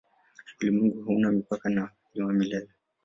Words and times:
Ulimwengu 0.61 1.01
hauna 1.03 1.31
mipaka 1.31 1.69
na 1.69 1.89
ni 2.15 2.23
wa 2.23 2.33
milele. 2.33 2.69